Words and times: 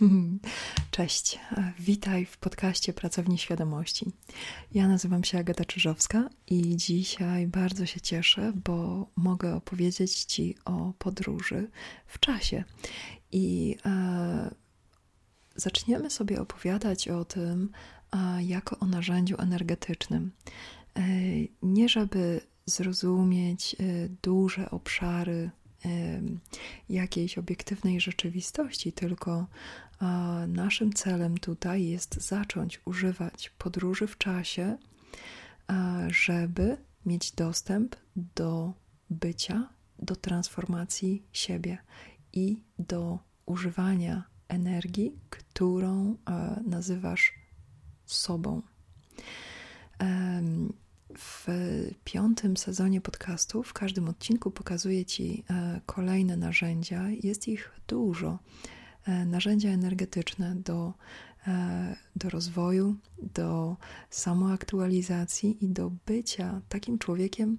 Cześć, 0.90 1.38
witaj 1.78 2.24
w 2.26 2.38
podcaście 2.38 2.92
Pracowni 2.92 3.38
Świadomości. 3.38 4.12
Ja 4.72 4.88
nazywam 4.88 5.24
się 5.24 5.38
Agata 5.38 5.64
Czyżowska 5.64 6.28
i 6.46 6.76
dzisiaj 6.76 7.46
bardzo 7.46 7.86
się 7.86 8.00
cieszę, 8.00 8.52
bo 8.64 9.06
mogę 9.16 9.54
opowiedzieć 9.54 10.24
Ci 10.24 10.56
o 10.64 10.92
podróży 10.98 11.70
w 12.06 12.18
czasie. 12.18 12.64
I 13.32 13.76
e, 13.86 14.54
zaczniemy 15.56 16.10
sobie 16.10 16.40
opowiadać 16.40 17.08
o 17.08 17.24
tym 17.24 17.70
e, 18.12 18.42
jako 18.44 18.78
o 18.78 18.86
narzędziu 18.86 19.36
energetycznym. 19.40 20.32
E, 20.96 21.02
nie 21.62 21.88
żeby 21.88 22.40
zrozumieć 22.66 23.74
e, 23.74 24.08
duże 24.22 24.70
obszary 24.70 25.50
jakiejś 26.88 27.38
obiektywnej 27.38 28.00
rzeczywistości, 28.00 28.92
tylko 28.92 29.46
naszym 30.48 30.92
celem 30.92 31.38
tutaj 31.38 31.86
jest 31.86 32.14
zacząć 32.14 32.80
używać 32.84 33.50
podróży 33.50 34.06
w 34.06 34.18
czasie, 34.18 34.78
żeby 36.08 36.76
mieć 37.06 37.32
dostęp 37.32 37.96
do 38.16 38.72
bycia, 39.10 39.68
do 39.98 40.16
transformacji 40.16 41.22
siebie 41.32 41.78
i 42.32 42.62
do 42.78 43.18
używania 43.46 44.24
energii, 44.48 45.18
którą 45.30 46.16
nazywasz 46.66 47.34
sobą. 48.06 48.62
W 51.18 51.46
piątym 52.04 52.56
sezonie 52.56 53.00
podcastu, 53.00 53.62
w 53.62 53.72
każdym 53.72 54.08
odcinku 54.08 54.50
pokazuję 54.50 55.04
Ci 55.04 55.44
e, 55.50 55.80
kolejne 55.86 56.36
narzędzia. 56.36 57.04
Jest 57.22 57.48
ich 57.48 57.72
dużo. 57.88 58.38
E, 59.06 59.24
narzędzia 59.24 59.68
energetyczne 59.68 60.54
do, 60.54 60.94
e, 61.46 61.96
do 62.16 62.30
rozwoju, 62.30 62.96
do 63.22 63.76
samoaktualizacji 64.10 65.64
i 65.64 65.68
do 65.68 65.90
bycia 66.06 66.60
takim 66.68 66.98
człowiekiem, 66.98 67.58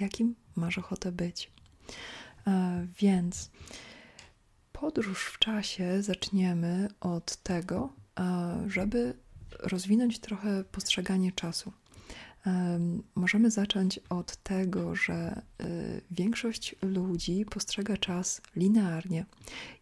jakim 0.00 0.34
masz 0.56 0.78
ochotę 0.78 1.12
być. 1.12 1.50
Więc 3.00 3.50
podróż 4.72 5.24
w 5.24 5.38
czasie 5.38 6.02
zaczniemy 6.02 6.88
od 7.00 7.36
tego, 7.36 7.92
żeby 8.66 9.14
rozwinąć 9.58 10.18
trochę 10.18 10.64
postrzeganie 10.64 11.32
czasu. 11.32 11.72
Możemy 13.14 13.50
zacząć 13.50 14.00
od 14.08 14.36
tego, 14.36 14.94
że 14.94 15.42
y, 15.60 16.00
większość 16.10 16.74
ludzi 16.82 17.44
postrzega 17.50 17.96
czas 17.96 18.40
linearnie 18.56 19.26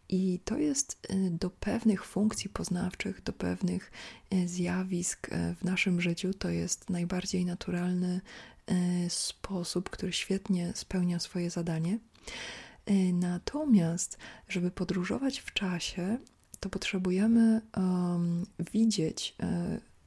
i 0.09 0.39
to 0.45 0.57
jest 0.57 1.07
y, 1.11 1.29
do 1.31 1.49
pewnych 1.49 2.05
funkcji 2.05 2.49
poznawczych, 2.49 3.23
do 3.23 3.33
pewnych 3.33 3.91
y, 4.33 4.47
zjawisk 4.47 5.29
w 5.59 5.63
naszym 5.63 6.01
życiu, 6.01 6.33
to 6.33 6.49
jest 6.49 6.89
najbardziej 6.89 7.45
naturalny 7.45 8.21
sposób, 9.09 9.89
który 9.89 10.13
świetnie 10.13 10.71
spełnia 10.75 11.19
swoje 11.19 11.49
zadanie. 11.49 11.99
Natomiast, 13.13 14.17
żeby 14.49 14.71
podróżować 14.71 15.39
w 15.39 15.53
czasie, 15.53 16.17
to 16.59 16.69
potrzebujemy 16.69 17.61
um, 17.77 18.45
widzieć 18.73 19.35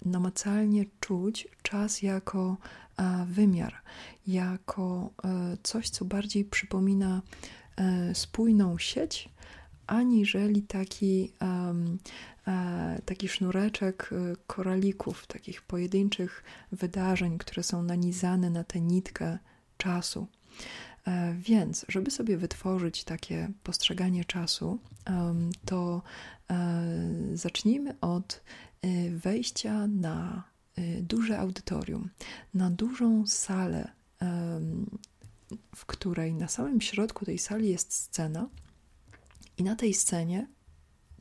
namacalnie 0.04 0.84
czuć 1.00 1.48
czas 1.62 2.02
jako 2.02 2.56
e, 2.96 3.26
wymiar, 3.26 3.74
jako 4.26 5.10
e, 5.24 5.56
coś, 5.62 5.90
co 5.90 6.04
bardziej 6.04 6.44
przypomina 6.44 7.22
e, 7.76 8.14
spójną 8.14 8.78
sieć, 8.78 9.28
aniżeli 9.86 10.62
taki, 10.62 11.32
taki 13.04 13.28
sznureczek 13.28 14.10
koralików, 14.46 15.26
takich 15.26 15.62
pojedynczych 15.62 16.44
wydarzeń, 16.72 17.38
które 17.38 17.62
są 17.62 17.82
nanizane 17.82 18.50
na 18.50 18.64
tę 18.64 18.80
nitkę 18.80 19.38
czasu. 19.76 20.26
Więc, 21.38 21.86
żeby 21.88 22.10
sobie 22.10 22.36
wytworzyć 22.36 23.04
takie 23.04 23.50
postrzeganie 23.62 24.24
czasu, 24.24 24.78
to 25.64 26.02
zacznijmy 27.34 28.00
od 28.00 28.42
wejścia 29.10 29.86
na 29.86 30.44
y, 30.78 31.02
duże 31.02 31.38
audytorium, 31.38 32.10
na 32.54 32.70
dużą 32.70 33.26
salę, 33.26 33.92
w 35.76 35.86
której 35.86 36.34
na 36.34 36.48
samym 36.48 36.80
środku 36.80 37.24
tej 37.24 37.38
sali 37.38 37.68
jest 37.68 37.92
scena, 37.92 38.48
i 39.60 39.62
na 39.62 39.76
tej 39.76 39.94
scenie 39.94 40.46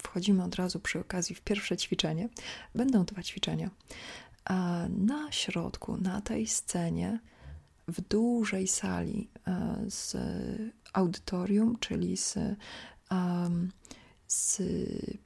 wchodzimy 0.03 0.43
od 0.43 0.55
razu 0.55 0.79
przy 0.79 0.99
okazji 0.99 1.35
w 1.35 1.41
pierwsze 1.41 1.77
ćwiczenie. 1.77 2.29
Będą 2.75 3.05
dwa 3.05 3.23
ćwiczenia. 3.23 3.69
A 4.45 4.85
na 4.89 5.31
środku, 5.31 5.97
na 5.97 6.21
tej 6.21 6.47
scenie, 6.47 7.19
w 7.87 8.01
dużej 8.01 8.67
sali 8.67 9.29
e, 9.47 9.75
z 9.87 10.15
audytorium, 10.93 11.77
czyli 11.79 12.17
z 12.17 12.37
um, 13.11 13.71
z 14.29 14.61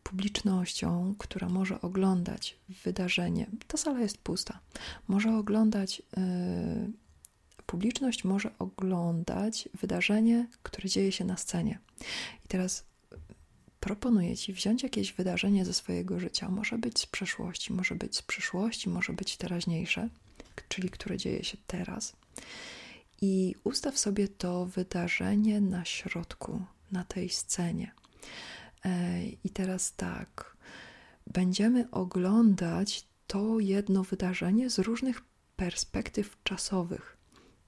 publicznością, 0.03 1.15
która 1.17 1.49
może 1.49 1.81
oglądać 1.81 2.57
wydarzenie. 2.83 3.47
Ta 3.67 3.77
sala 3.77 3.99
jest 3.99 4.17
pusta. 4.17 4.59
Może 5.07 5.37
oglądać, 5.37 6.01
yy, 6.17 6.91
publiczność 7.65 8.23
może 8.23 8.51
oglądać 8.59 9.69
wydarzenie, 9.73 10.47
które 10.63 10.89
dzieje 10.89 11.11
się 11.11 11.25
na 11.25 11.37
scenie. 11.37 11.79
I 12.45 12.47
teraz 12.47 12.85
proponuję 13.79 14.37
Ci 14.37 14.53
wziąć 14.53 14.83
jakieś 14.83 15.13
wydarzenie 15.13 15.65
ze 15.65 15.73
swojego 15.73 16.19
życia. 16.19 16.49
Może 16.49 16.77
być 16.77 16.99
z 16.99 17.05
przeszłości, 17.05 17.73
może 17.73 17.95
być 17.95 18.17
z 18.17 18.21
przyszłości, 18.21 18.89
może 18.89 19.13
być 19.13 19.37
teraźniejsze, 19.37 20.09
czyli 20.69 20.89
które 20.89 21.17
dzieje 21.17 21.43
się 21.43 21.57
teraz. 21.67 22.13
I 23.21 23.55
ustaw 23.63 23.99
sobie 23.99 24.27
to 24.27 24.65
wydarzenie 24.65 25.61
na 25.61 25.85
środku, 25.85 26.61
na 26.91 27.03
tej 27.03 27.29
scenie. 27.29 27.91
I 29.43 29.49
teraz 29.49 29.95
tak, 29.95 30.57
będziemy 31.27 31.91
oglądać 31.91 33.07
to 33.27 33.59
jedno 33.59 34.03
wydarzenie 34.03 34.69
z 34.69 34.79
różnych 34.79 35.21
perspektyw 35.55 36.37
czasowych. 36.43 37.17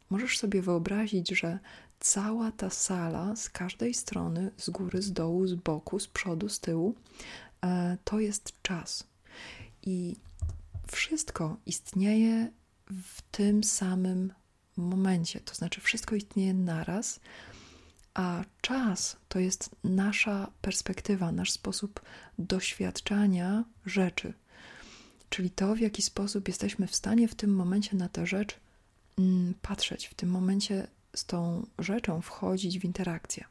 Możesz 0.09 0.37
sobie 0.37 0.61
wyobrazić, 0.61 1.29
że 1.29 1.59
cała 1.99 2.51
ta 2.51 2.69
sala 2.69 3.35
z 3.35 3.49
każdej 3.49 3.93
strony, 3.93 4.51
z 4.57 4.69
góry, 4.69 5.01
z 5.01 5.13
dołu, 5.13 5.47
z 5.47 5.55
boku, 5.55 5.99
z 5.99 6.07
przodu, 6.07 6.49
z 6.49 6.59
tyłu, 6.59 6.95
e, 7.63 7.97
to 8.03 8.19
jest 8.19 8.53
czas. 8.61 9.07
I 9.81 10.15
wszystko 10.91 11.57
istnieje 11.65 12.51
w 12.87 13.21
tym 13.21 13.63
samym 13.63 14.33
momencie, 14.77 15.39
to 15.39 15.55
znaczy 15.55 15.81
wszystko 15.81 16.15
istnieje 16.15 16.53
naraz 16.53 17.19
a 18.15 18.43
czas 18.61 19.17
to 19.27 19.39
jest 19.39 19.75
nasza 19.83 20.51
perspektywa, 20.61 21.31
nasz 21.31 21.51
sposób 21.51 22.01
doświadczania 22.39 23.63
rzeczy. 23.85 24.33
Czyli 25.29 25.49
to, 25.49 25.75
w 25.75 25.79
jaki 25.79 26.01
sposób 26.01 26.47
jesteśmy 26.47 26.87
w 26.87 26.95
stanie 26.95 27.27
w 27.27 27.35
tym 27.35 27.55
momencie 27.55 27.95
na 27.95 28.09
tę 28.09 28.27
rzecz 28.27 28.59
mm, 29.17 29.53
patrzeć, 29.61 30.07
w 30.07 30.13
tym 30.13 30.29
momencie 30.29 30.87
z 31.15 31.25
tą 31.25 31.65
rzeczą 31.79 32.21
wchodzić 32.21 32.79
w 32.79 32.85
interakcję. 32.85 33.45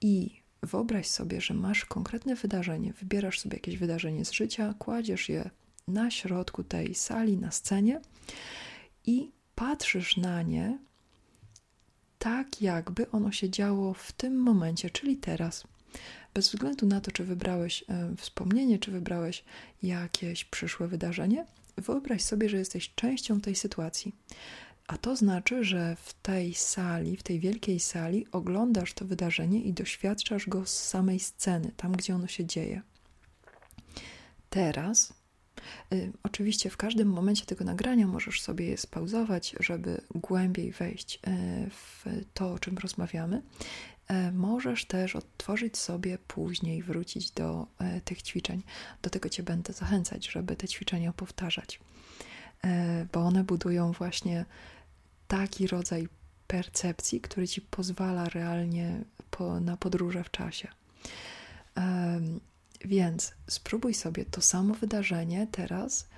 I 0.00 0.40
wyobraź 0.62 1.06
sobie, 1.06 1.40
że 1.40 1.54
masz 1.54 1.84
konkretne 1.84 2.34
wydarzenie, 2.34 2.92
wybierasz 2.92 3.40
sobie 3.40 3.56
jakieś 3.56 3.76
wydarzenie 3.76 4.24
z 4.24 4.32
życia, 4.32 4.74
kładziesz 4.78 5.28
je 5.28 5.50
na 5.88 6.10
środku 6.10 6.64
tej 6.64 6.94
sali, 6.94 7.36
na 7.36 7.50
scenie 7.50 8.00
i 9.06 9.30
patrzysz 9.54 10.16
na 10.16 10.42
nie 10.42 10.78
tak, 12.22 12.62
jakby 12.62 13.10
ono 13.10 13.32
się 13.32 13.50
działo 13.50 13.94
w 13.94 14.12
tym 14.12 14.36
momencie, 14.36 14.90
czyli 14.90 15.16
teraz. 15.16 15.64
Bez 16.34 16.48
względu 16.48 16.86
na 16.86 17.00
to, 17.00 17.10
czy 17.10 17.24
wybrałeś 17.24 17.84
e, 17.88 18.16
wspomnienie, 18.16 18.78
czy 18.78 18.90
wybrałeś 18.90 19.44
jakieś 19.82 20.44
przyszłe 20.44 20.88
wydarzenie, 20.88 21.46
wyobraź 21.76 22.22
sobie, 22.22 22.48
że 22.48 22.56
jesteś 22.56 22.94
częścią 22.94 23.40
tej 23.40 23.54
sytuacji. 23.54 24.14
A 24.86 24.98
to 24.98 25.16
znaczy, 25.16 25.64
że 25.64 25.96
w 26.02 26.14
tej 26.14 26.54
sali, 26.54 27.16
w 27.16 27.22
tej 27.22 27.40
wielkiej 27.40 27.80
sali, 27.80 28.26
oglądasz 28.32 28.94
to 28.94 29.04
wydarzenie 29.04 29.62
i 29.62 29.72
doświadczasz 29.72 30.48
go 30.48 30.66
z 30.66 30.88
samej 30.88 31.20
sceny, 31.20 31.72
tam 31.76 31.92
gdzie 31.92 32.14
ono 32.14 32.26
się 32.26 32.44
dzieje. 32.44 32.82
Teraz 34.50 35.12
oczywiście 36.22 36.70
w 36.70 36.76
każdym 36.76 37.08
momencie 37.08 37.46
tego 37.46 37.64
nagrania 37.64 38.06
możesz 38.06 38.40
sobie 38.40 38.66
je 38.66 38.78
spauzować, 38.78 39.54
żeby 39.60 40.00
głębiej 40.14 40.72
wejść 40.72 41.16
y, 41.16 41.20
w 41.70 42.06
to, 42.34 42.52
o 42.52 42.58
czym 42.58 42.78
rozmawiamy. 42.78 43.42
Y, 44.10 44.32
możesz 44.32 44.84
też 44.84 45.16
odtworzyć 45.16 45.76
sobie 45.76 46.18
później, 46.18 46.82
wrócić 46.82 47.30
do 47.30 47.66
tych 48.04 48.22
ćwiczeń. 48.22 48.62
Do 49.02 49.10
tego 49.10 49.28
Cię 49.28 49.42
będę 49.42 49.72
zachęcać, 49.72 50.28
żeby 50.28 50.56
te 50.56 50.68
ćwiczenia 50.68 51.12
powtarzać, 51.12 51.80
bo 53.12 53.20
one 53.20 53.44
budują 53.44 53.92
właśnie 53.92 54.44
taki 55.28 55.66
rodzaj 55.66 56.08
percepcji, 56.46 57.20
który 57.20 57.48
Ci 57.48 57.60
pozwala 57.60 58.28
realnie 58.28 59.04
po, 59.30 59.60
na 59.60 59.76
podróże 59.76 60.24
w 60.24 60.30
czasie. 60.30 60.68
Więc 62.84 63.32
spróbuj 63.48 63.94
sobie 63.94 64.24
to 64.24 64.40
samo 64.40 64.74
wydarzenie 64.74 65.46
teraz 65.52 66.08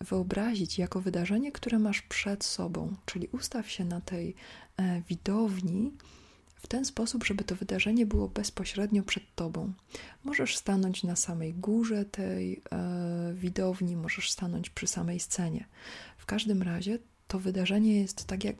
wyobrazić 0.00 0.78
jako 0.78 1.00
wydarzenie, 1.00 1.52
które 1.52 1.78
masz 1.78 2.02
przed 2.02 2.44
sobą, 2.44 2.96
czyli 3.06 3.28
ustaw 3.32 3.70
się 3.70 3.84
na 3.84 4.00
tej 4.00 4.34
e, 4.76 5.02
widowni 5.08 5.92
w 6.54 6.66
ten 6.66 6.84
sposób, 6.84 7.24
żeby 7.24 7.44
to 7.44 7.56
wydarzenie 7.56 8.06
było 8.06 8.28
bezpośrednio 8.28 9.02
przed 9.02 9.34
tobą. 9.34 9.72
Możesz 10.24 10.56
stanąć 10.56 11.02
na 11.02 11.16
samej 11.16 11.54
górze 11.54 12.04
tej 12.04 12.62
e, 12.72 13.34
widowni, 13.34 13.96
możesz 13.96 14.30
stanąć 14.30 14.70
przy 14.70 14.86
samej 14.86 15.20
scenie. 15.20 15.64
W 16.18 16.26
każdym 16.26 16.62
razie 16.62 16.98
to 17.32 17.38
wydarzenie 17.38 18.00
jest 18.00 18.24
tak, 18.26 18.44
jak 18.44 18.56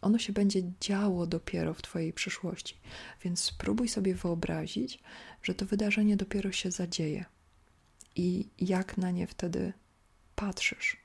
ono 0.00 0.18
się 0.18 0.32
będzie 0.32 0.62
działo 0.80 1.26
dopiero 1.26 1.74
w 1.74 1.82
Twojej 1.82 2.12
przyszłości. 2.12 2.76
Więc 3.24 3.40
spróbuj 3.40 3.88
sobie 3.88 4.14
wyobrazić, 4.14 5.02
że 5.42 5.54
to 5.54 5.66
wydarzenie 5.66 6.16
dopiero 6.16 6.52
się 6.52 6.70
zadzieje 6.70 7.24
i 8.16 8.48
jak 8.58 8.98
na 8.98 9.10
nie 9.10 9.26
wtedy 9.26 9.72
patrzysz. 10.34 10.96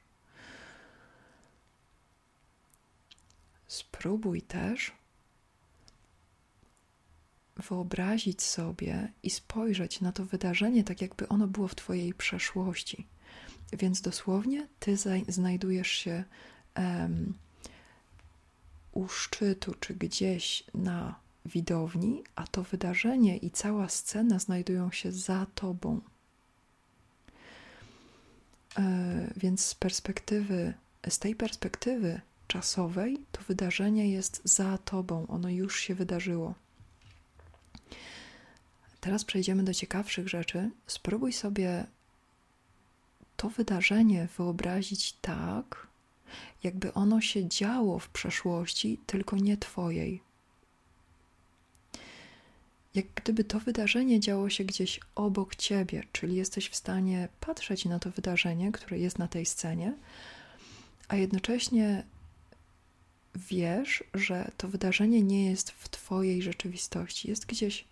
Spróbuj 3.68 4.42
też 4.42 4.92
wyobrazić 7.69 8.42
sobie 8.42 9.13
i 9.24 9.30
spojrzeć 9.30 10.01
na 10.01 10.12
to 10.12 10.25
wydarzenie 10.25 10.83
tak, 10.83 11.01
jakby 11.01 11.27
ono 11.27 11.48
było 11.48 11.68
w 11.68 11.75
Twojej 11.75 12.13
przeszłości. 12.13 13.07
Więc 13.74 14.01
dosłownie 14.01 14.68
Ty 14.80 14.98
znajdujesz 15.27 15.92
się 15.92 16.24
um, 16.77 17.33
u 18.91 19.07
szczytu 19.07 19.74
czy 19.79 19.95
gdzieś 19.95 20.63
na 20.74 21.15
widowni, 21.45 22.24
a 22.35 22.47
to 22.47 22.63
wydarzenie 22.63 23.38
i 23.38 23.51
cała 23.51 23.89
scena 23.89 24.39
znajdują 24.39 24.91
się 24.91 25.12
za 25.12 25.45
tobą. 25.56 26.01
E, 28.77 29.33
więc 29.38 29.65
z 29.65 29.75
perspektywy, 29.75 30.74
z 31.09 31.19
tej 31.19 31.35
perspektywy 31.35 32.21
czasowej, 32.47 33.18
to 33.31 33.41
wydarzenie 33.47 34.12
jest 34.12 34.41
za 34.44 34.77
tobą, 34.77 35.27
ono 35.27 35.50
już 35.50 35.80
się 35.80 35.95
wydarzyło. 35.95 36.53
Teraz 39.01 39.25
przejdziemy 39.25 39.63
do 39.63 39.73
ciekawszych 39.73 40.30
rzeczy. 40.30 40.69
Spróbuj 40.88 41.33
sobie 41.33 41.85
to 43.38 43.50
wydarzenie 43.50 44.27
wyobrazić 44.38 45.13
tak, 45.13 45.88
jakby 46.63 46.94
ono 46.94 47.21
się 47.21 47.50
działo 47.50 48.00
w 48.00 48.09
przeszłości, 48.09 49.00
tylko 49.06 49.36
nie 49.36 49.57
Twojej. 49.57 50.21
Jak 52.95 53.06
gdyby 53.15 53.44
to 53.44 53.59
wydarzenie 53.59 54.19
działo 54.19 54.50
się 54.50 54.63
gdzieś 54.63 55.00
obok 55.15 55.56
Ciebie, 55.56 56.04
czyli 56.12 56.36
jesteś 56.36 56.69
w 56.69 56.75
stanie 56.75 57.30
patrzeć 57.39 57.86
na 57.86 58.00
to 58.00 58.12
wydarzenie, 58.12 58.71
które 58.71 59.00
jest 59.00 59.19
na 59.19 59.27
tej 59.27 59.45
scenie, 59.45 59.94
a 61.07 61.15
jednocześnie 61.15 62.04
wiesz, 63.36 64.04
że 64.13 64.51
to 64.57 64.68
wydarzenie 64.68 65.21
nie 65.21 65.50
jest 65.50 65.71
w 65.71 65.89
Twojej 65.89 66.42
rzeczywistości, 66.42 67.30
jest 67.30 67.45
gdzieś 67.45 67.86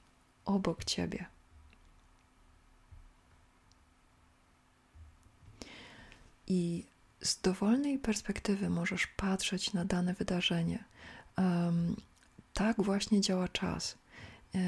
obok 0.45 0.83
Ciebie. 0.83 1.25
I 6.47 6.83
z 7.25 7.41
dowolnej 7.41 7.99
perspektywy 7.99 8.69
możesz 8.69 9.07
patrzeć 9.07 9.73
na 9.73 9.85
dane 9.85 10.13
wydarzenie. 10.13 10.83
Tak 12.53 12.81
właśnie 12.81 13.21
działa 13.21 13.47
czas. 13.47 13.97
E, 14.55 14.59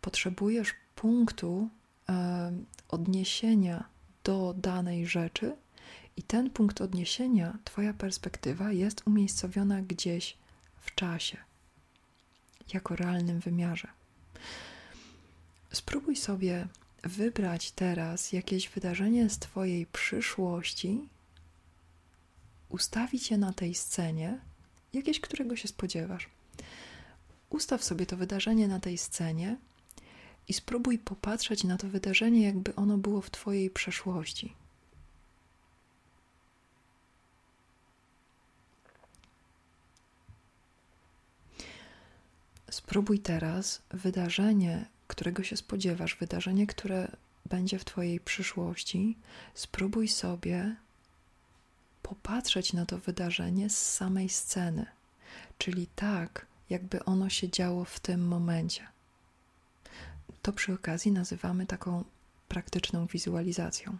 potrzebujesz 0.00 0.74
punktu 0.94 1.68
um, 2.08 2.66
odniesienia 2.88 3.84
do 4.24 4.54
danej 4.56 5.06
rzeczy, 5.06 5.56
i 6.18 6.22
ten 6.22 6.50
punkt 6.50 6.80
odniesienia, 6.80 7.58
Twoja 7.64 7.94
perspektywa 7.94 8.72
jest 8.72 9.02
umiejscowiona 9.06 9.82
gdzieś 9.82 10.36
w 10.80 10.94
czasie, 10.94 11.38
jako 12.74 12.96
realnym 12.96 13.40
wymiarze. 13.40 13.88
Spróbuj 15.72 16.16
sobie 16.16 16.68
wybrać 17.02 17.70
teraz 17.70 18.32
jakieś 18.32 18.68
wydarzenie 18.68 19.30
z 19.30 19.38
Twojej 19.38 19.86
przyszłości, 19.86 21.08
ustawić 22.68 23.30
je 23.30 23.38
na 23.38 23.52
tej 23.52 23.74
scenie, 23.74 24.40
jakieś, 24.92 25.20
którego 25.20 25.56
się 25.56 25.68
spodziewasz. 25.68 26.28
Ustaw 27.50 27.84
sobie 27.84 28.06
to 28.06 28.16
wydarzenie 28.16 28.68
na 28.68 28.80
tej 28.80 28.98
scenie 28.98 29.56
i 30.48 30.52
spróbuj 30.52 30.98
popatrzeć 30.98 31.64
na 31.64 31.76
to 31.76 31.88
wydarzenie, 31.88 32.42
jakby 32.42 32.74
ono 32.74 32.98
było 32.98 33.20
w 33.20 33.30
Twojej 33.30 33.70
przeszłości. 33.70 34.54
Spróbuj 42.70 43.18
teraz 43.18 43.82
wydarzenie, 43.90 44.86
którego 45.06 45.42
się 45.42 45.56
spodziewasz, 45.56 46.16
wydarzenie, 46.16 46.66
które 46.66 47.16
będzie 47.46 47.78
w 47.78 47.84
Twojej 47.84 48.20
przyszłości, 48.20 49.16
spróbuj 49.54 50.08
sobie 50.08 50.76
popatrzeć 52.08 52.72
na 52.72 52.86
to 52.86 52.98
wydarzenie 52.98 53.70
z 53.70 53.94
samej 53.94 54.28
sceny, 54.28 54.86
czyli 55.58 55.86
tak, 55.86 56.46
jakby 56.70 57.04
ono 57.04 57.28
się 57.28 57.50
działo 57.50 57.84
w 57.84 58.00
tym 58.00 58.28
momencie. 58.28 58.86
To 60.42 60.52
przy 60.52 60.72
okazji 60.72 61.12
nazywamy 61.12 61.66
taką 61.66 62.04
praktyczną 62.48 63.06
wizualizacją. 63.06 63.98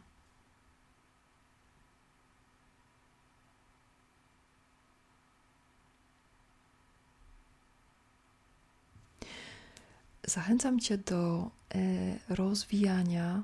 Zachęcam 10.25 10.81
Cię 10.81 10.99
do 10.99 11.51
e, 11.75 12.35
rozwijania 12.35 13.43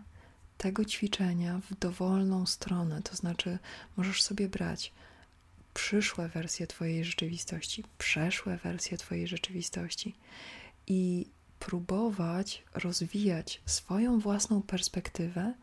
tego 0.65 0.85
ćwiczenia 0.85 1.61
w 1.71 1.75
dowolną 1.75 2.47
stronę. 2.47 3.03
To 3.03 3.17
znaczy, 3.17 3.59
możesz 3.97 4.23
sobie 4.23 4.49
brać 4.49 4.93
przyszłe 5.75 6.29
wersje 6.29 6.67
Twojej 6.67 7.05
rzeczywistości, 7.05 7.85
przeszłe 7.99 8.57
wersje 8.57 8.99
Twojej 8.99 9.27
rzeczywistości 9.27 10.15
i 10.87 11.27
próbować 11.59 12.63
rozwijać 12.75 13.61
swoją 13.67 14.19
własną 14.19 14.63
perspektywę 14.63 15.55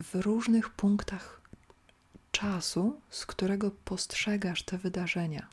w 0.00 0.14
różnych 0.14 0.70
punktach 0.70 1.40
czasu, 2.32 3.00
z 3.10 3.26
którego 3.26 3.70
postrzegasz 3.70 4.62
te 4.62 4.78
wydarzenia 4.78 5.46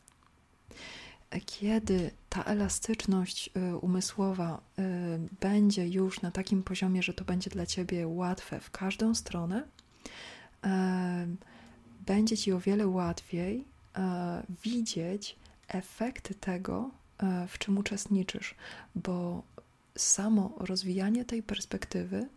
kiedy 1.45 2.11
ta 2.29 2.43
elastyczność 2.43 3.49
y, 3.57 3.77
umysłowa 3.77 4.61
y, 4.79 4.81
będzie 5.41 5.87
już 5.87 6.21
na 6.21 6.31
takim 6.31 6.63
poziomie, 6.63 7.03
że 7.03 7.13
to 7.13 7.25
będzie 7.25 7.49
dla 7.49 7.65
ciebie 7.65 8.07
łatwe 8.07 8.59
w 8.59 8.71
każdą 8.71 9.15
stronę, 9.15 9.63
będzie 12.05 12.37
ci 12.37 12.51
o 12.51 12.59
wiele 12.59 12.87
łatwiej 12.87 13.65
widzieć 14.63 15.35
efekty 15.67 16.35
tego, 16.35 16.91
w 17.47 17.57
czym 17.57 17.77
uczestniczysz, 17.77 18.55
bo 18.95 19.43
samo 19.97 20.53
rozwijanie 20.57 21.25
tej 21.25 21.43
perspektywy 21.43 22.27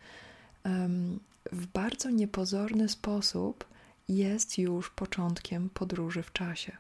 w 1.53 1.67
bardzo 1.67 2.11
niepozorny 2.11 2.89
sposób 2.89 3.65
jest 4.09 4.59
już 4.59 4.91
początkiem 4.91 5.71
podróży 5.71 6.23
w 6.23 6.33
czasie 6.33 6.77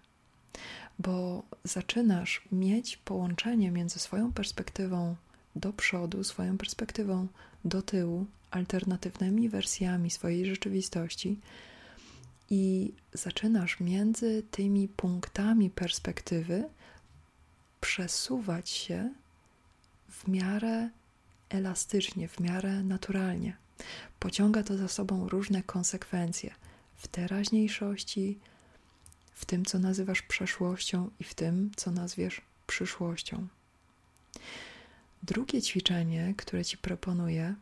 bo 1.02 1.42
zaczynasz 1.64 2.42
mieć 2.52 2.96
połączenie 2.96 3.70
między 3.70 3.98
swoją 3.98 4.32
perspektywą 4.32 5.16
do 5.56 5.72
przodu, 5.72 6.24
swoją 6.24 6.58
perspektywą 6.58 7.26
do 7.64 7.82
tyłu, 7.82 8.26
alternatywnymi 8.50 9.48
wersjami 9.48 10.10
swojej 10.10 10.46
rzeczywistości 10.46 11.40
i 12.50 12.92
zaczynasz 13.12 13.80
między 13.80 14.42
tymi 14.50 14.88
punktami 14.88 15.70
perspektywy 15.70 16.64
przesuwać 17.80 18.70
się 18.70 19.10
w 20.10 20.28
miarę 20.28 20.90
elastycznie, 21.50 22.28
w 22.28 22.40
miarę 22.40 22.82
naturalnie. 22.82 23.56
Pociąga 24.18 24.62
to 24.62 24.76
za 24.76 24.88
sobą 24.88 25.28
różne 25.28 25.62
konsekwencje 25.62 26.54
w 26.96 27.08
teraźniejszości, 27.08 28.38
w 29.34 29.44
tym, 29.44 29.64
co 29.64 29.78
nazywasz 29.78 30.22
przeszłością 30.22 31.10
i 31.20 31.24
w 31.24 31.34
tym, 31.34 31.70
co 31.76 31.90
nazwiesz 31.90 32.40
przyszłością. 32.66 33.46
Drugie 35.22 35.62
ćwiczenie, 35.62 36.34
które 36.36 36.64
Ci 36.64 36.78
proponuję, 36.78 37.54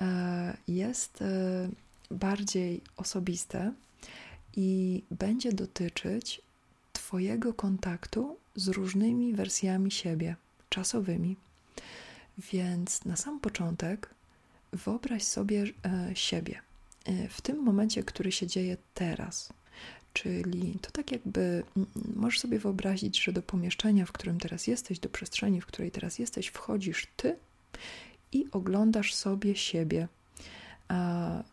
e, 0.00 0.56
jest 0.68 1.22
e, 1.22 1.68
bardziej 2.10 2.80
osobiste 2.96 3.72
i 4.56 5.02
będzie 5.10 5.52
dotyczyć 5.52 6.42
Twojego 6.92 7.54
kontaktu 7.54 8.36
z 8.56 8.68
różnymi 8.68 9.34
wersjami 9.34 9.90
siebie, 9.90 10.36
czasowymi. 10.68 11.36
Więc 12.52 13.04
na 13.04 13.16
sam 13.16 13.40
początek 13.40 14.10
wyobraź 14.72 15.22
sobie 15.22 15.64
e, 15.84 16.16
siebie 16.16 16.60
w 17.30 17.40
tym 17.40 17.62
momencie, 17.62 18.02
który 18.02 18.32
się 18.32 18.46
dzieje 18.46 18.76
teraz. 18.94 19.52
Czyli 20.16 20.78
to 20.82 20.90
tak 20.90 21.12
jakby 21.12 21.62
możesz 22.16 22.40
sobie 22.40 22.58
wyobrazić, 22.58 23.24
że 23.24 23.32
do 23.32 23.42
pomieszczenia, 23.42 24.06
w 24.06 24.12
którym 24.12 24.38
teraz 24.40 24.66
jesteś, 24.66 24.98
do 24.98 25.08
przestrzeni, 25.08 25.60
w 25.60 25.66
której 25.66 25.90
teraz 25.90 26.18
jesteś, 26.18 26.46
wchodzisz 26.46 27.06
ty 27.16 27.36
i 28.32 28.46
oglądasz 28.52 29.14
sobie 29.14 29.56
siebie. 29.56 30.08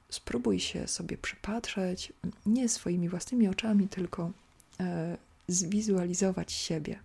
Spróbuj 0.10 0.60
się 0.60 0.88
sobie 0.88 1.18
przypatrzeć, 1.18 2.14
nie 2.46 2.70
swoimi 2.70 3.10
własnymi 3.10 3.48
oczami, 3.48 3.88
tylko 3.88 4.32
e, 4.80 5.18
zwizualizować 5.48 6.52
siebie. 6.52 7.00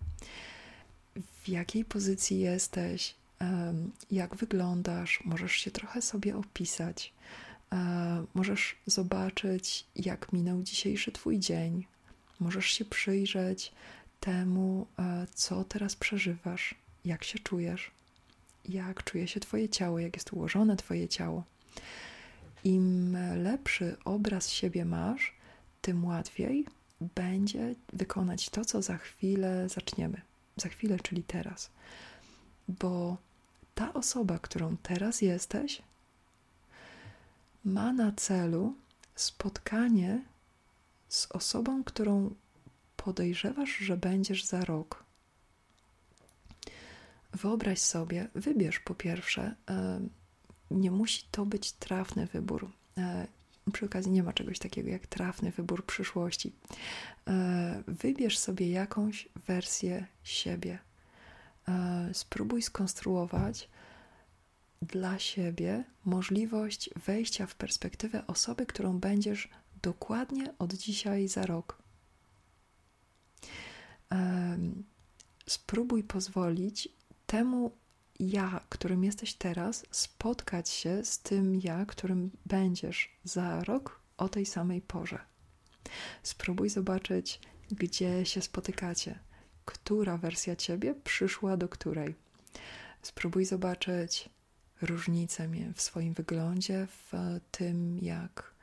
W 1.43 1.49
jakiej 1.49 1.85
pozycji 1.85 2.39
jesteś, 2.39 3.15
jak 4.11 4.35
wyglądasz, 4.35 5.19
możesz 5.25 5.51
się 5.51 5.71
trochę 5.71 6.01
sobie 6.01 6.37
opisać. 6.37 7.13
E, 7.73 8.25
możesz 8.33 8.75
zobaczyć, 8.85 9.85
jak 9.95 10.33
minął 10.33 10.61
dzisiejszy 10.61 11.11
Twój 11.11 11.39
dzień. 11.39 11.85
Możesz 12.39 12.65
się 12.65 12.85
przyjrzeć 12.85 13.71
temu, 14.19 14.87
e, 14.99 15.27
co 15.33 15.63
teraz 15.63 15.95
przeżywasz, 15.95 16.75
jak 17.05 17.23
się 17.23 17.39
czujesz, 17.39 17.91
jak 18.65 19.03
czuje 19.03 19.27
się 19.27 19.39
Twoje 19.39 19.69
ciało, 19.69 19.99
jak 19.99 20.15
jest 20.15 20.33
ułożone 20.33 20.77
Twoje 20.77 21.07
ciało. 21.07 21.43
Im 22.63 23.17
lepszy 23.35 23.97
obraz 24.05 24.49
siebie 24.49 24.85
masz, 24.85 25.33
tym 25.81 26.05
łatwiej 26.05 26.65
będzie 27.15 27.75
wykonać 27.93 28.49
to, 28.49 28.65
co 28.65 28.81
za 28.81 28.97
chwilę 28.97 29.69
zaczniemy. 29.69 30.21
Za 30.57 30.69
chwilę, 30.69 30.97
czyli 31.03 31.23
teraz. 31.23 31.69
Bo 32.67 33.17
ta 33.75 33.93
osoba, 33.93 34.39
którą 34.39 34.77
teraz 34.77 35.21
jesteś, 35.21 35.81
ma 37.65 37.93
na 37.93 38.11
celu 38.11 38.75
spotkanie 39.15 40.25
z 41.09 41.27
osobą, 41.31 41.83
którą 41.83 42.35
podejrzewasz, 42.95 43.77
że 43.77 43.97
będziesz 43.97 44.45
za 44.45 44.65
rok. 44.65 45.03
Wyobraź 47.33 47.79
sobie, 47.79 48.27
wybierz 48.35 48.79
po 48.79 48.95
pierwsze, 48.95 49.55
nie 50.71 50.91
musi 50.91 51.23
to 51.31 51.45
być 51.45 51.71
trafny 51.71 52.25
wybór. 52.25 52.71
E, 52.97 53.27
przy 53.73 53.85
okazji 53.85 54.11
nie 54.11 54.23
ma 54.23 54.33
czegoś 54.33 54.59
takiego 54.59 54.89
jak 54.89 55.07
trafny 55.07 55.51
wybór 55.51 55.85
przyszłości. 55.85 56.51
E, 57.27 57.83
wybierz 57.87 58.37
sobie 58.39 58.71
jakąś 58.71 59.29
wersję 59.47 60.05
siebie. 60.23 60.79
E, 61.67 62.09
spróbuj 62.13 62.61
skonstruować 62.61 63.69
dla 64.81 65.19
siebie 65.19 65.83
możliwość 66.05 66.89
wejścia 67.05 67.45
w 67.45 67.55
perspektywę 67.55 68.27
osoby, 68.27 68.65
którą 68.65 68.99
będziesz 68.99 69.49
dokładnie 69.81 70.53
od 70.59 70.73
dzisiaj 70.73 71.27
za 71.27 71.45
rok. 71.45 71.77
Spróbuj 75.47 76.03
pozwolić 76.03 76.89
temu 77.25 77.71
ja, 78.19 78.65
którym 78.69 79.03
jesteś 79.03 79.33
teraz, 79.33 79.85
spotkać 79.91 80.69
się 80.69 81.05
z 81.05 81.19
tym 81.19 81.55
ja, 81.55 81.85
którym 81.85 82.31
będziesz 82.45 83.11
za 83.23 83.63
rok 83.63 84.01
o 84.17 84.29
tej 84.29 84.45
samej 84.45 84.81
porze. 84.81 85.19
Spróbuj 86.23 86.69
zobaczyć, 86.69 87.39
gdzie 87.71 88.25
się 88.25 88.41
spotykacie, 88.41 89.19
która 89.65 90.17
wersja 90.17 90.55
ciebie 90.55 90.95
przyszła 91.03 91.57
do 91.57 91.69
której. 91.69 92.15
Spróbuj 93.01 93.45
zobaczyć, 93.45 94.29
różnice 94.81 95.47
w 95.73 95.81
swoim 95.81 96.13
wyglądzie, 96.13 96.87
w 96.87 97.13
tym, 97.51 97.99
jak, 97.99 98.53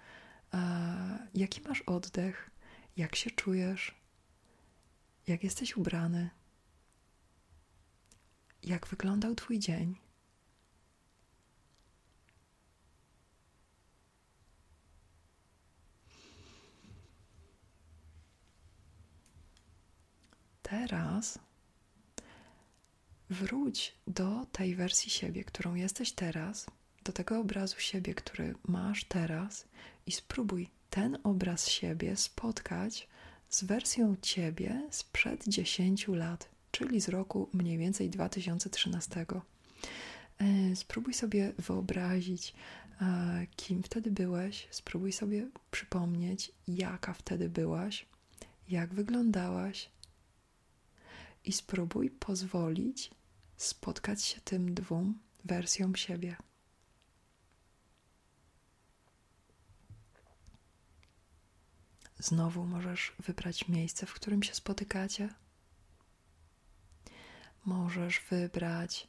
jaki 1.35 1.61
masz 1.61 1.83
oddech, 1.83 2.51
jak 2.97 3.17
się 3.17 3.31
czujesz, 3.31 3.95
jak 5.27 5.45
jesteś 5.45 5.77
ubrany, 5.77 6.31
jak 8.63 8.87
wyglądał 8.87 9.35
Twój 9.35 9.59
dzień. 9.59 9.97
Teraz 20.63 21.39
Wróć 23.31 23.95
do 24.07 24.47
tej 24.53 24.75
wersji 24.75 25.11
siebie, 25.11 25.45
którą 25.45 25.75
jesteś 25.75 26.13
teraz, 26.13 26.67
do 27.05 27.13
tego 27.13 27.41
obrazu 27.41 27.81
siebie, 27.81 28.15
który 28.15 28.55
masz 28.69 29.05
teraz, 29.05 29.65
i 30.07 30.13
spróbuj 30.13 30.69
ten 30.91 31.19
obraz 31.25 31.69
siebie 31.69 32.17
spotkać 32.17 33.09
z 33.51 33.65
wersją 33.65 34.17
ciebie 34.23 34.83
sprzed 34.91 35.49
10 35.49 36.09
lat, 36.09 36.49
czyli 36.71 37.01
z 37.01 37.09
roku 37.09 37.49
mniej 37.53 37.79
więcej 37.79 38.11
2013. 38.11 39.27
E, 40.39 40.77
spróbuj 40.77 41.15
sobie 41.15 41.53
wyobrazić, 41.59 42.55
e, 43.01 43.47
kim 43.57 43.83
wtedy 43.83 44.11
byłeś, 44.11 44.69
spróbuj 44.71 45.13
sobie 45.13 45.49
przypomnieć, 45.71 46.53
jaka 46.69 47.13
wtedy 47.13 47.49
byłaś, 47.49 48.07
jak 48.69 48.95
wyglądałaś, 48.95 49.89
i 51.47 51.53
spróbuj 51.53 52.11
pozwolić 52.11 53.11
spotkać 53.57 54.25
się 54.25 54.41
tym 54.41 54.75
dwóm 54.75 55.19
wersjom 55.45 55.97
siebie. 55.97 56.37
Znowu 62.19 62.65
możesz 62.67 63.13
wybrać 63.19 63.69
miejsce, 63.69 64.07
w 64.07 64.15
którym 64.15 64.43
się 64.43 64.55
spotykacie. 64.55 65.29
Możesz 67.65 68.21
wybrać 68.31 69.09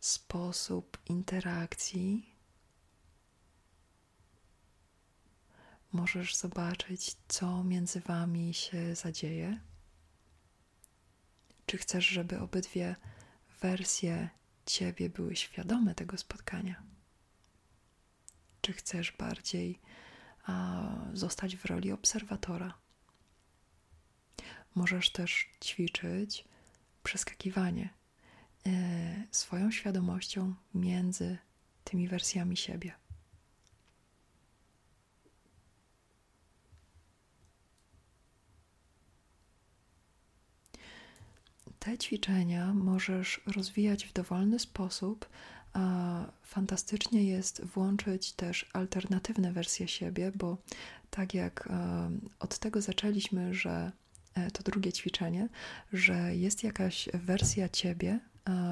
sposób 0.00 0.98
interakcji. 1.06 2.34
Możesz 5.92 6.36
zobaczyć, 6.36 7.16
co 7.28 7.64
między 7.64 8.00
wami 8.00 8.54
się 8.54 8.94
zadzieje. 8.94 9.60
Czy 11.66 11.78
chcesz, 11.78 12.06
żeby 12.06 12.40
obydwie 12.40 12.96
wersje 13.60 14.28
ciebie 14.66 15.10
były 15.10 15.36
świadome 15.36 15.94
tego 15.94 16.18
spotkania? 16.18 16.82
Czy 18.60 18.72
chcesz 18.72 19.12
bardziej 19.12 19.80
a, 20.44 20.86
zostać 21.12 21.56
w 21.56 21.64
roli 21.64 21.92
obserwatora? 21.92 22.74
Możesz 24.74 25.10
też 25.10 25.50
ćwiczyć 25.64 26.44
przeskakiwanie 27.02 27.88
y, 28.66 28.70
swoją 29.30 29.70
świadomością 29.70 30.54
między 30.74 31.38
tymi 31.84 32.08
wersjami 32.08 32.56
siebie. 32.56 33.05
Te 41.86 41.98
ćwiczenia 41.98 42.74
możesz 42.74 43.40
rozwijać 43.46 44.04
w 44.06 44.12
dowolny 44.12 44.58
sposób. 44.58 45.28
A 45.72 46.24
fantastycznie 46.42 47.24
jest 47.24 47.64
włączyć 47.64 48.32
też 48.32 48.66
alternatywne 48.72 49.52
wersje 49.52 49.88
siebie, 49.88 50.32
bo 50.34 50.58
tak 51.10 51.34
jak 51.34 51.68
od 52.38 52.58
tego 52.58 52.80
zaczęliśmy, 52.80 53.54
że 53.54 53.92
e, 54.34 54.50
to 54.50 54.62
drugie 54.62 54.92
ćwiczenie, 54.92 55.48
że 55.92 56.36
jest 56.36 56.64
jakaś 56.64 57.08
wersja 57.14 57.68
ciebie 57.68 58.20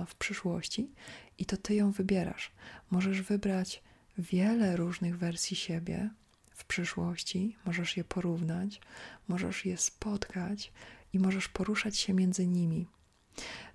w 0.06 0.14
przyszłości 0.14 0.90
i 1.38 1.46
to 1.46 1.56
ty 1.56 1.74
ją 1.74 1.90
wybierasz. 1.90 2.52
Możesz 2.90 3.22
wybrać 3.22 3.82
wiele 4.18 4.76
różnych 4.76 5.18
wersji 5.18 5.56
siebie 5.56 6.10
w 6.50 6.64
przyszłości, 6.64 7.56
możesz 7.66 7.96
je 7.96 8.04
porównać, 8.04 8.80
możesz 9.28 9.66
je 9.66 9.76
spotkać 9.76 10.72
i 11.12 11.18
możesz 11.18 11.48
poruszać 11.48 11.96
się 11.96 12.14
między 12.14 12.46
nimi. 12.46 12.86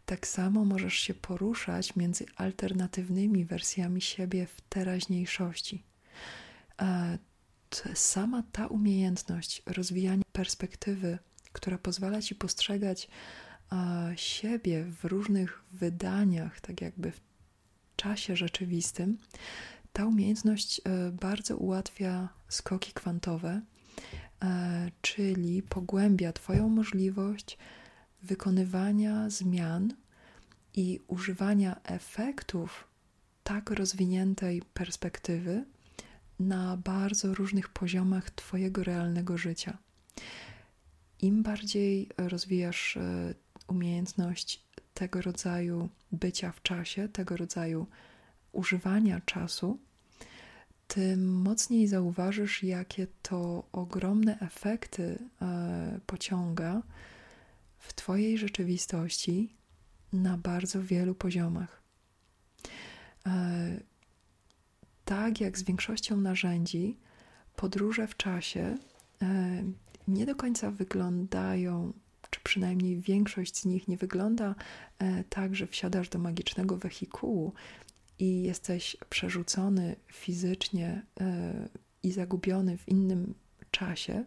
Tak 0.05 0.27
samo 0.27 0.65
możesz 0.65 0.93
się 0.93 1.13
poruszać 1.13 1.95
między 1.95 2.25
alternatywnymi 2.35 3.45
wersjami 3.45 4.01
siebie 4.01 4.47
w 4.47 4.61
teraźniejszości. 4.61 5.83
Sama 7.93 8.43
ta 8.51 8.67
umiejętność 8.67 9.61
rozwijania 9.65 10.23
perspektywy, 10.31 11.17
która 11.51 11.77
pozwala 11.77 12.21
ci 12.21 12.35
postrzegać 12.35 13.07
siebie 14.15 14.83
w 14.83 15.05
różnych 15.05 15.63
wydaniach, 15.71 16.61
tak 16.61 16.81
jakby 16.81 17.11
w 17.11 17.21
czasie 17.95 18.35
rzeczywistym, 18.35 19.17
ta 19.93 20.05
umiejętność 20.05 20.81
e, 20.83 21.11
bardzo 21.11 21.57
ułatwia 21.57 22.29
skoki 22.47 22.93
kwantowe, 22.93 23.61
e, 24.43 24.91
czyli 25.01 25.63
pogłębia 25.63 26.33
Twoją 26.33 26.69
możliwość 26.69 27.57
wykonywania 28.23 29.29
zmian 29.29 29.93
i 30.73 30.99
używania 31.07 31.81
efektów 31.83 32.87
tak 33.43 33.71
rozwiniętej 33.71 34.61
perspektywy 34.73 35.65
na 36.39 36.77
bardzo 36.77 37.33
różnych 37.33 37.69
poziomach 37.69 38.31
Twojego 38.31 38.83
realnego 38.83 39.37
życia. 39.37 39.77
Im 41.21 41.43
bardziej 41.43 42.09
rozwijasz 42.17 42.97
e, 42.97 43.33
umiejętność 43.67 44.63
tego 44.93 45.21
rodzaju 45.21 45.89
bycia 46.11 46.51
w 46.51 46.61
czasie, 46.61 47.09
tego 47.09 47.37
rodzaju 47.37 47.87
używania 48.51 49.21
czasu, 49.25 49.79
tym 50.87 51.41
mocniej 51.41 51.87
zauważysz, 51.87 52.63
jakie 52.63 53.07
to 53.21 53.63
ogromne 53.71 54.39
efekty 54.39 55.19
e, 55.41 55.99
pociąga 56.05 56.81
w 57.79 57.93
Twojej 57.93 58.37
rzeczywistości 58.37 59.55
na 60.13 60.37
bardzo 60.37 60.83
wielu 60.83 61.15
poziomach. 61.15 61.81
E, 63.25 63.79
tak 65.05 65.41
jak 65.41 65.57
z 65.57 65.63
większością 65.63 66.17
narzędzi, 66.17 66.97
podróże 67.55 68.07
w 68.07 68.17
czasie 68.17 68.77
e, 69.21 69.63
nie 70.07 70.25
do 70.25 70.35
końca 70.35 70.71
wyglądają, 70.71 71.93
czy 72.29 72.39
przynajmniej 72.43 72.99
większość 72.99 73.57
z 73.57 73.65
nich 73.65 73.87
nie 73.87 73.97
wygląda 73.97 74.55
tak, 75.29 75.55
że 75.55 75.67
wsiadasz 75.67 76.09
do 76.09 76.19
magicznego 76.19 76.77
wehikułu 76.77 77.53
i 78.19 78.43
jesteś 78.43 78.97
przerzucony 79.09 79.95
fizycznie 80.07 81.05
e, 81.19 81.69
i 82.03 82.11
zagubiony 82.11 82.77
w 82.77 82.89
innym 82.89 83.33
czasie, 83.71 84.25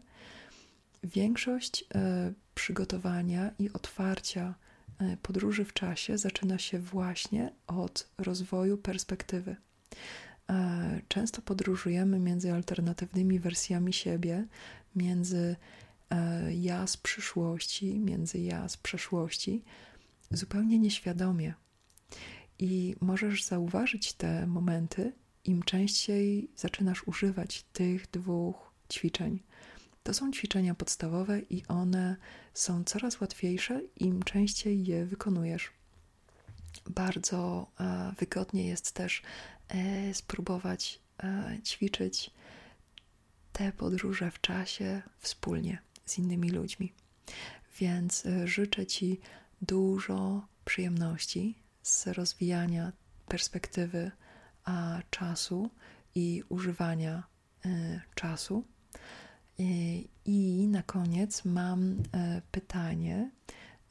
większość 1.03 1.85
e, 1.95 2.33
przygotowania 2.55 3.51
i 3.59 3.73
otwarcia 3.73 4.55
e, 4.99 5.17
podróży 5.17 5.65
w 5.65 5.73
czasie 5.73 6.19
zaczyna 6.19 6.59
się 6.59 6.79
właśnie 6.79 7.53
od 7.67 8.09
rozwoju 8.19 8.79
perspektywy. 8.79 9.57
Często 11.09 11.43
podróżujemy 11.43 12.19
między 12.19 12.53
alternatywnymi 12.53 13.39
wersjami 13.41 13.93
siebie, 13.93 14.47
między 14.97 15.57
ja 16.51 16.87
z 16.87 16.97
przyszłości, 16.97 17.99
między 17.99 18.39
ja 18.39 18.69
z 18.69 18.77
przeszłości, 18.77 19.65
zupełnie 20.31 20.79
nieświadomie. 20.79 21.55
I 22.59 22.97
możesz 23.01 23.45
zauważyć 23.45 24.13
te 24.13 24.47
momenty, 24.47 25.13
im 25.45 25.63
częściej 25.63 26.51
zaczynasz 26.57 27.09
używać 27.09 27.63
tych 27.63 28.11
dwóch 28.11 28.73
ćwiczeń. 28.93 29.43
To 30.03 30.15
są 30.15 30.33
ćwiczenia 30.33 30.75
podstawowe 30.75 31.41
i 31.41 31.67
one 31.67 32.17
są 32.55 32.85
coraz 32.85 33.21
łatwiejsze, 33.21 33.81
im 33.97 34.23
częściej 34.23 34.85
je 34.85 35.07
wykonujesz. 35.07 35.71
Bardzo 36.91 37.67
e, 37.81 38.13
wygodnie 38.19 38.67
jest 38.67 38.93
też 38.93 39.23
e, 39.69 40.15
spróbować 40.15 41.01
e, 41.23 41.59
ćwiczyć 41.65 42.31
te 43.53 43.73
podróże 43.73 44.31
w 44.31 44.41
czasie 44.41 45.03
wspólnie 45.19 45.79
z 46.07 46.19
innymi 46.19 46.51
ludźmi. 46.51 46.93
Więc 47.79 48.25
życzę 48.45 48.87
Ci 48.87 49.21
dużo 49.63 50.47
przyjemności 50.65 51.59
z 51.83 52.07
rozwijania 52.07 52.93
perspektywy 53.27 54.11
czasu 55.11 55.71
i 56.15 56.43
używania 56.49 57.23
czasu. 58.15 58.65
I, 59.59 60.09
I 60.25 60.69
na 60.69 60.83
koniec 60.83 61.45
mam 61.45 61.91
y, 61.93 62.03
pytanie, 62.51 63.31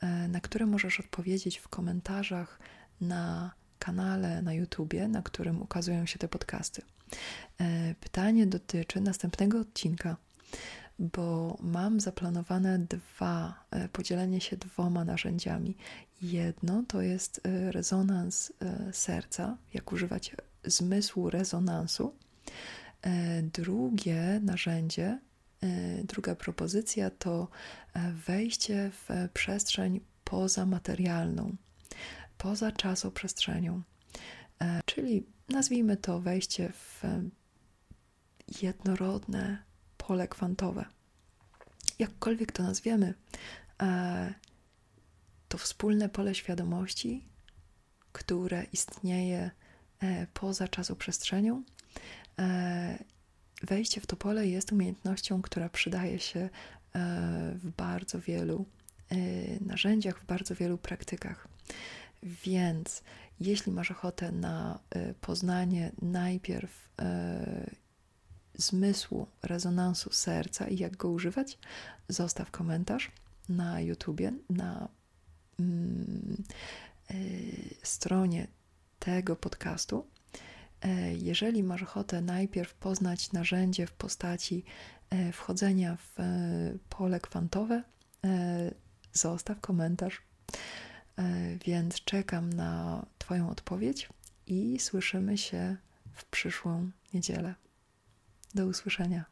y, 0.03 0.27
na 0.27 0.41
które 0.41 0.65
możesz 0.65 0.99
odpowiedzieć 0.99 1.57
w 1.57 1.67
komentarzach 1.67 2.59
na 3.01 3.51
kanale 3.79 4.41
na 4.41 4.53
YouTubie, 4.53 5.07
na 5.07 5.21
którym 5.21 5.61
ukazują 5.61 6.05
się 6.05 6.19
te 6.19 6.27
podcasty. 6.27 6.81
Pytanie 7.99 8.47
dotyczy 8.47 9.01
następnego 9.01 9.59
odcinka 9.59 10.17
bo 11.01 11.57
mam 11.61 11.99
zaplanowane 11.99 12.79
dwa, 12.79 13.65
e, 13.71 13.89
podzielenie 13.89 14.41
się 14.41 14.57
dwoma 14.57 15.05
narzędziami. 15.05 15.77
Jedno 16.21 16.83
to 16.87 17.01
jest 17.01 17.41
e, 17.43 17.71
rezonans 17.71 18.53
e, 18.61 18.93
serca, 18.93 19.57
jak 19.73 19.91
używać 19.91 20.35
zmysłu 20.63 21.29
rezonansu. 21.29 22.13
Drugie 23.53 24.39
narzędzie, 24.43 25.19
druga 26.03 26.35
propozycja 26.35 27.09
to 27.09 27.47
wejście 28.27 28.91
w 28.91 29.29
przestrzeń 29.33 29.99
pozamaterialną, 30.23 31.55
poza 32.37 32.71
czasoprzestrzenią, 32.71 33.81
czyli 34.85 35.25
nazwijmy 35.49 35.97
to 35.97 36.19
wejście 36.19 36.69
w 36.69 37.03
jednorodne 38.61 39.63
pole 39.97 40.27
kwantowe. 40.27 40.85
Jakkolwiek 41.99 42.51
to 42.51 42.63
nazwiemy, 42.63 43.13
e, 43.81 44.33
to 45.47 45.57
wspólne 45.57 46.09
pole 46.09 46.35
świadomości, 46.35 47.25
które 48.11 48.63
istnieje 48.63 49.51
e, 49.99 50.27
poza 50.33 50.67
czasoprzestrzenią. 50.67 51.63
E, 53.63 53.65
wejście 53.65 54.01
w 54.01 54.07
to 54.07 54.15
pole 54.15 54.47
jest 54.47 54.71
umiejętnością, 54.71 55.41
która 55.41 55.69
przydaje 55.69 56.19
się 56.19 56.49
w 57.53 57.71
bardzo 57.77 58.19
wielu 58.19 58.65
narzędziach, 59.61 60.19
w 60.19 60.25
bardzo 60.25 60.55
wielu 60.55 60.77
praktykach. 60.77 61.47
Więc 62.23 63.03
jeśli 63.39 63.71
masz 63.71 63.91
ochotę 63.91 64.31
na 64.31 64.79
poznanie 65.21 65.91
najpierw 66.01 66.89
zmysłu 68.57 69.27
rezonansu 69.41 70.11
serca 70.13 70.67
i 70.67 70.77
jak 70.77 70.97
go 70.97 71.09
używać, 71.09 71.57
zostaw 72.09 72.51
komentarz 72.51 73.11
na 73.49 73.81
YouTubie, 73.81 74.33
na 74.49 74.87
mm, 75.59 76.43
stronie 77.83 78.47
tego 78.99 79.35
podcastu. 79.35 80.05
E, 80.81 81.13
jeżeli 81.13 81.63
masz 81.63 81.83
ochotę 81.83 82.21
najpierw 82.21 82.73
poznać 82.73 83.31
narzędzie 83.31 83.87
w 83.87 83.91
postaci 83.91 84.63
e, 85.09 85.31
wchodzenia 85.31 85.95
w 85.95 86.19
e, 86.19 86.23
pole 86.89 87.19
kwantowe, 87.19 87.83
zostaw 89.13 89.59
komentarz. 89.59 90.21
Więc 91.65 92.01
czekam 92.01 92.53
na 92.53 93.05
Twoją 93.17 93.49
odpowiedź 93.49 94.09
i 94.47 94.79
słyszymy 94.79 95.37
się 95.37 95.77
w 96.13 96.25
przyszłą 96.25 96.91
niedzielę. 97.13 97.55
Do 98.55 98.65
usłyszenia. 98.65 99.25